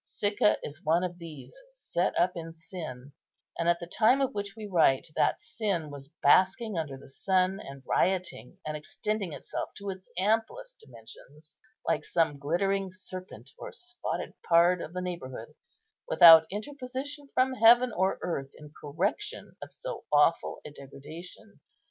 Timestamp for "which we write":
4.33-5.09